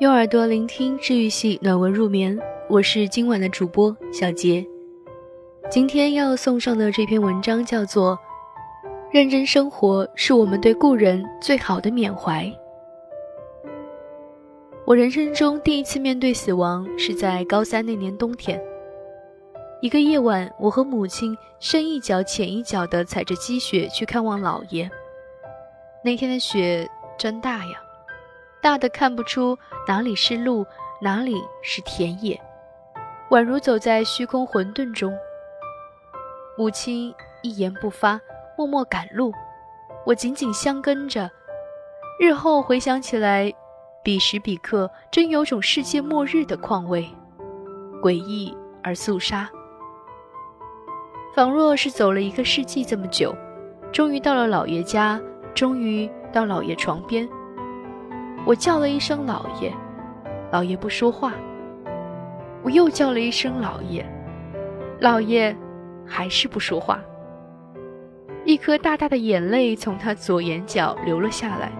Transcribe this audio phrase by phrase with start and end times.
[0.00, 4.66] 用耳朵聆听治愈系暖文入眠，我是今晚的主播小杰。
[5.70, 8.16] 今天要送上的这篇文章叫做
[9.12, 12.46] 《认真生活是我们对故人最好的缅怀》。
[14.86, 18.58] 我人生中第一次面对死亡是在高三那年冬天。
[19.82, 24.90] 一个夜晚，我和母亲深一脚浅一脚地踩着积雪去看望姥爷。
[26.02, 26.88] 那天的雪
[27.18, 27.82] 真大呀！
[28.62, 30.66] 大的看不出哪里是路，
[31.00, 32.38] 哪里是田野，
[33.30, 35.16] 宛如走在虚空混沌中。
[36.58, 38.20] 母亲一言不发，
[38.58, 39.32] 默默赶路，
[40.04, 41.30] 我紧紧相跟着。
[42.18, 43.50] 日后回想起来，
[44.04, 47.08] 彼时彼刻，真有种世界末日的况味，
[48.02, 49.48] 诡异而肃杀，
[51.34, 53.34] 仿若是走了一个世纪这么久，
[53.90, 55.18] 终于到了老爷家，
[55.54, 57.26] 终于到老爷床边。
[58.46, 59.72] 我叫了一声“老爷”，
[60.50, 61.34] 老爷不说话。
[62.62, 64.04] 我又叫了一声“老爷”，
[65.00, 65.56] 老爷
[66.06, 67.00] 还是不说话。
[68.44, 71.70] 一颗大大的眼泪从他左眼角流了下来。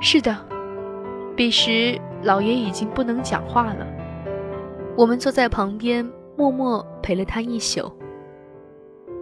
[0.00, 0.36] 是的，
[1.36, 3.86] 彼时老爷已经不能讲话了。
[4.96, 7.92] 我们坐在旁边，默默陪了他一宿。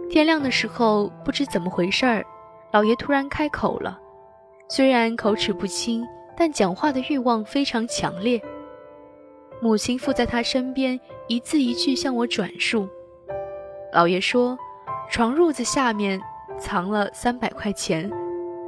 [0.09, 2.23] 天亮的时候，不知怎么回事儿，
[2.71, 3.99] 老爷突然开口了。
[4.67, 6.03] 虽然口齿不清，
[6.35, 8.41] 但讲话的欲望非常强烈。
[9.61, 12.87] 母亲附在他身边，一字一句向我转述。
[13.93, 14.57] 老爷说，
[15.09, 16.19] 床褥子下面
[16.59, 18.11] 藏了三百块钱，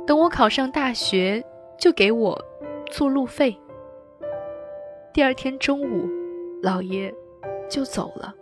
[0.05, 1.43] 等我考上大学
[1.77, 2.39] 就给我
[2.91, 3.59] 做路费。
[5.11, 6.07] 第二天中午，
[6.61, 7.13] 老爷
[7.67, 8.33] 就走了。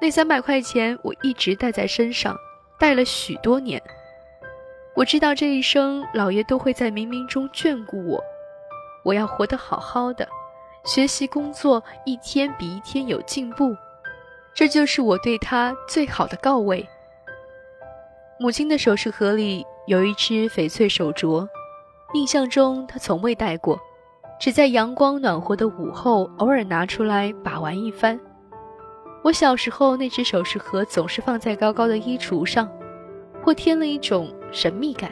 [0.00, 2.36] 那三百块钱我一直带在身上，
[2.78, 3.82] 带了许多年。
[4.94, 8.22] 我知道这一生，老爷都会在冥冥中眷顾我。
[9.04, 10.28] 我要活得好好的，
[10.84, 13.74] 学习工作，一天比一天有进步。
[14.54, 16.86] 这就是我对他最好的告慰。
[18.38, 21.48] 母亲的首饰盒里有一只翡翠手镯，
[22.12, 23.80] 印象中她从未戴过，
[24.38, 28.20] 只在阳光暖和的午后偶尔拿出来把玩一番。
[29.22, 32.68] 我小时候，那只首饰盒总是放在高高的衣橱上。
[33.42, 35.10] 或添了一种神秘感。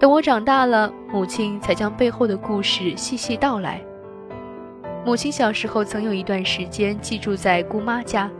[0.00, 3.80] 等我长大了，母亲才将背后的故事细细道来。
[5.04, 8.30] 母亲小时候曾有一段时间寄住在姑妈家，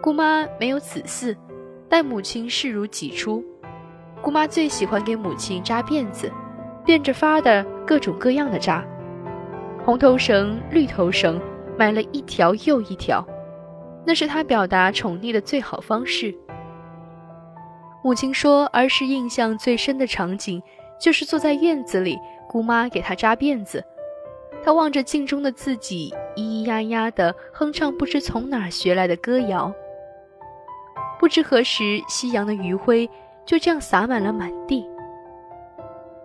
[0.00, 1.36] 姑妈没有子嗣，
[1.88, 3.44] 待母亲视如己出。
[4.20, 6.30] 姑妈最喜欢给母亲扎辫子，
[6.84, 8.84] 变着法儿的各种各样的扎，
[9.84, 11.40] 红头绳、绿头绳，
[11.78, 13.24] 买了一条又一条，
[14.06, 16.34] 那是她表达宠溺的最好方式。
[18.04, 20.62] 母亲说，儿时印象最深的场景，
[21.00, 23.82] 就是坐在院子里，姑妈给她扎辫子，
[24.62, 29.72] 她望着镜中的自己，咿咿呀呀地哼唱不知从哪儿学来的歌谣。
[31.18, 33.08] 不知何时，夕阳的余晖
[33.46, 34.84] 就这样洒满了满地。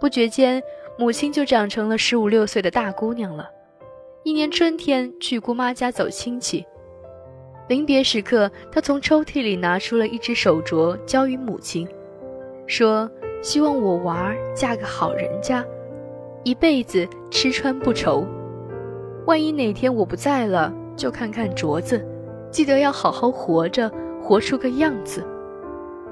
[0.02, 0.62] 不觉间，
[0.98, 3.50] 母亲就长成了十五六岁的大姑娘了。
[4.24, 6.66] 一年春天，去姑妈家走亲戚。
[7.70, 11.88] 临别时刻，他从抽屉里拿出了一只手镯，交于母亲，
[12.66, 13.08] 说
[13.44, 15.64] ：“希望我娃儿嫁个好人家，
[16.44, 18.26] 一辈子吃穿不愁。
[19.28, 22.04] 万一哪天我不在了，就看看镯子，
[22.50, 25.24] 记得要好好活着，活出个样子。”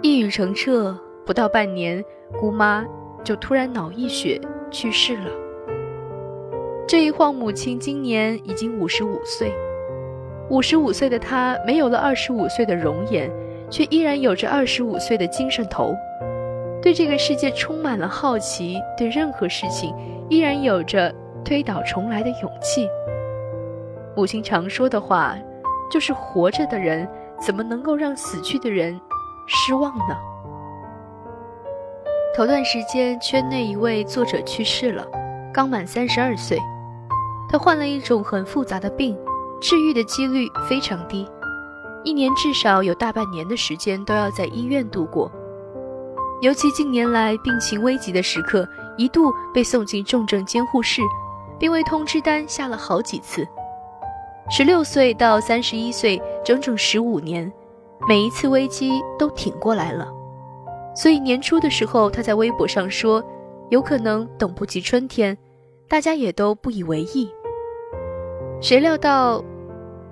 [0.04, 2.06] 一语成谶，不到半年，
[2.40, 2.86] 姑妈
[3.24, 5.32] 就突然脑溢血去世了。
[6.88, 9.52] 这一晃，母亲今年已经五十五岁。
[10.50, 13.30] 五十五岁的他没有了二十五岁的容颜，
[13.70, 15.94] 却依然有着二十五岁的精神头，
[16.82, 19.94] 对这个世界充满了好奇，对任何事情
[20.30, 21.14] 依然有着
[21.44, 22.88] 推倒重来的勇气。
[24.16, 25.36] 母亲常说的话，
[25.92, 27.06] 就是活着的人
[27.42, 28.98] 怎么能够让死去的人
[29.48, 30.16] 失望呢？
[32.34, 35.06] 头段时间，圈内一位作者去世了，
[35.54, 36.58] 刚满三十二岁，
[37.50, 39.18] 他患了一种很复杂的病。
[39.60, 41.28] 治愈的几率非常低，
[42.04, 45.32] 一年至少有大半年的时间都要在医院度过。
[46.42, 51.02] 尤其近年来病情危急的时刻，一度被送进重症监护室，
[51.58, 53.48] 并为通知单下了好几次。
[54.50, 57.52] 十六岁到三十一岁，整整十五年，
[58.08, 60.08] 每一次危机都挺过来了。
[60.96, 63.24] 所以年初的时候，他在微博上说
[63.70, 65.36] ：“有可能等不及春天。”
[65.90, 67.32] 大家也都不以为意。
[68.60, 69.40] 谁料到，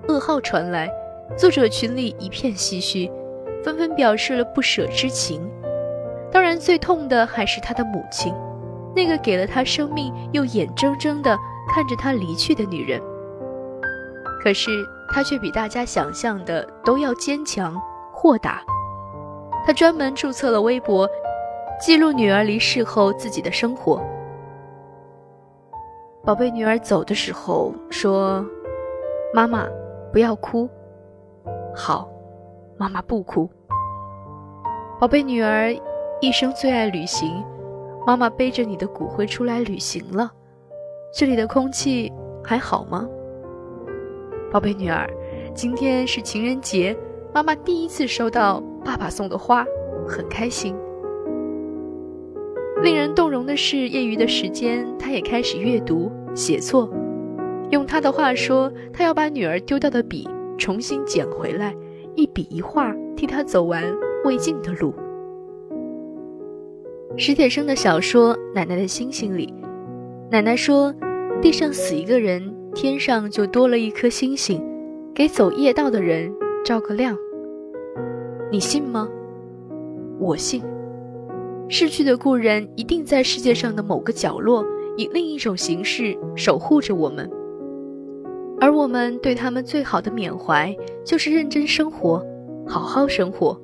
[0.07, 0.87] 噩耗传来，
[1.35, 3.11] 作者群里一片唏嘘，
[3.63, 5.41] 纷纷表示了不舍之情。
[6.31, 8.31] 当然，最痛的还是他的母亲。
[8.95, 11.35] 那个给了他生命又眼睁睁地
[11.73, 13.01] 看着他离去的女人。
[14.43, 14.69] 可是
[15.11, 17.81] 他却比大家想象的都要坚强
[18.13, 18.61] 豁达。
[19.65, 21.09] 他专门注册了微博，
[21.81, 23.99] 记录女儿离世后自己的生活。
[26.25, 28.43] 宝贝女儿走的时候说
[29.31, 29.67] ：“妈妈，
[30.11, 30.67] 不要哭。”
[31.75, 32.09] 好，
[32.77, 33.47] 妈妈不哭。
[34.99, 35.71] 宝贝女儿
[36.19, 37.43] 一生最爱旅行。
[38.07, 40.31] 妈妈背着你的骨灰出来旅行了，
[41.13, 42.11] 这里的空气
[42.43, 43.07] 还好吗？
[44.51, 45.07] 宝贝女儿，
[45.53, 46.97] 今天是情人节，
[47.33, 49.63] 妈妈第一次收到爸爸送的花，
[50.07, 50.75] 很开心。
[52.83, 56.89] 令人动容的是，业余的时间，他也开始阅读、写作。
[57.71, 60.27] 用他的话说，他要把女儿丢掉的笔
[60.57, 61.73] 重新捡回来，
[62.15, 63.83] 一笔一画替她走完
[64.23, 64.93] 未尽的路。
[67.17, 69.51] 史铁生的小说《奶奶的星星》里，
[70.29, 70.93] 奶奶说
[71.41, 74.61] ：“地上死一个人，天上就多了一颗星星，
[75.13, 76.31] 给走夜道的人
[76.63, 77.17] 照个亮。”
[78.51, 79.09] 你信吗？
[80.19, 80.61] 我信。
[81.67, 84.63] 逝去的故人一定在世界上的某个角落，
[84.97, 87.29] 以另一种形式守护着我们，
[88.61, 92.23] 而我们对他们最好的缅怀，就是认真生活，
[92.67, 93.59] 好好生活。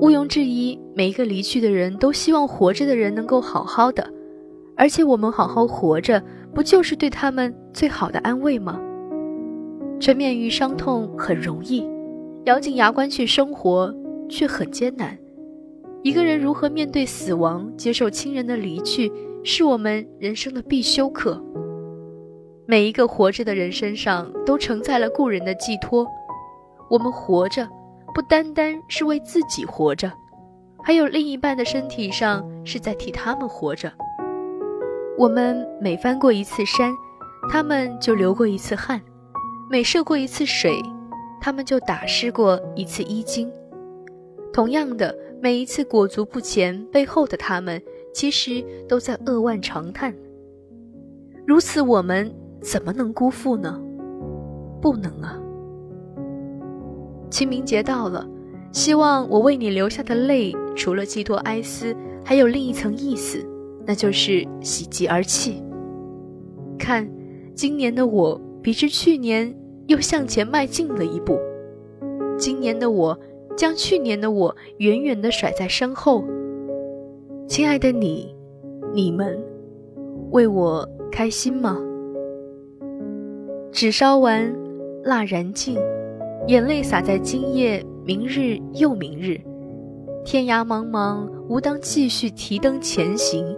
[0.00, 4.08] 毋庸置疑，每一个离去的人都希望活着的人能够好好的，
[4.76, 6.22] 而且我们好好活着，
[6.54, 8.80] 不就是对他们最好的安慰吗？
[9.98, 11.88] 沉湎于伤痛很容易，
[12.44, 13.92] 咬紧牙关去生活
[14.28, 15.18] 却很艰难。
[16.06, 19.10] 一个人如何面对死亡，接受亲人的离去，
[19.42, 21.42] 是我们人生的必修课。
[22.64, 26.06] 每一个活着的人身上都承载了故人的寄托，
[26.88, 27.68] 我们活着。
[28.14, 30.12] 不单单是为自己活着，
[30.84, 33.92] 还有另一半的身体上是在替他们活着。
[35.18, 36.94] 我们每翻过一次山，
[37.50, 39.00] 他们就流过一次汗；
[39.68, 40.80] 每涉过一次水，
[41.40, 43.50] 他们就打湿过一次衣襟。
[44.52, 47.82] 同样的，每一次裹足不前，背后的他们
[48.12, 50.14] 其实都在扼腕长叹。
[51.46, 53.80] 如此，我们怎么能辜负呢？
[54.80, 55.38] 不能啊！
[57.30, 58.26] 清明节到了，
[58.72, 61.94] 希望我为你流下的泪，除了寄托哀思，
[62.24, 63.44] 还有另一层意思，
[63.86, 65.62] 那就是喜极而泣。
[66.78, 67.08] 看，
[67.54, 69.54] 今年的我比之去年
[69.86, 71.38] 又向前迈进了一步，
[72.38, 73.18] 今年的我
[73.56, 76.24] 将去年的我远远地甩在身后。
[77.48, 78.34] 亲爱的你，
[78.92, 79.42] 你们
[80.30, 81.80] 为我开心吗？
[83.72, 84.54] 纸烧完，
[85.02, 85.76] 蜡燃尽。
[86.48, 89.40] 眼泪洒在今夜，明日又明日，
[90.24, 93.56] 天涯茫茫，吾当继续提灯前行。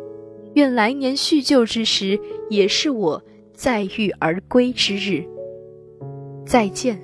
[0.55, 2.19] 愿来年叙旧之时，
[2.49, 3.23] 也是我
[3.53, 5.23] 载誉而归之日。
[6.47, 6.99] 再见，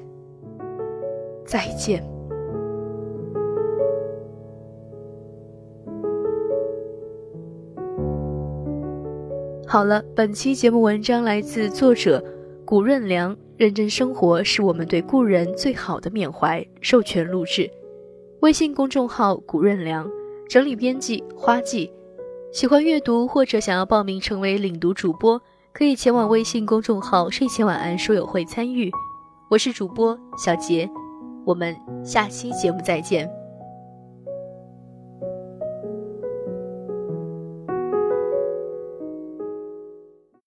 [1.44, 2.13] 再见。
[9.66, 12.22] 好了，本期节目文章来自作者
[12.64, 13.36] 古润良。
[13.56, 16.64] 认真生活是我们对故人最好的缅怀。
[16.80, 17.70] 授权录制，
[18.40, 20.10] 微信公众号“古润良”，
[20.50, 21.90] 整理编辑花季。
[22.52, 25.40] 喜欢阅读或者想要报名成为领读主播，
[25.72, 28.90] 可以前往微信公众号“睡前晚安书友会”参与。
[29.48, 30.90] 我是主播小杰，
[31.44, 33.43] 我们下期节目再见。